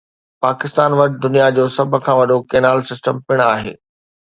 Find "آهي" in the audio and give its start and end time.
3.53-3.73